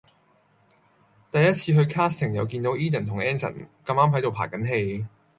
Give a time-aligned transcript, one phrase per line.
[1.29, 3.53] 第一次去 casting 又見到 Edan 同 Anson
[3.85, 5.05] 咁啱喺度排緊戲